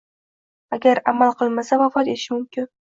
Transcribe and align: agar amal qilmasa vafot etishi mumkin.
agar 0.79 1.03
amal 1.13 1.37
qilmasa 1.43 1.83
vafot 1.85 2.15
etishi 2.19 2.37
mumkin. 2.39 2.73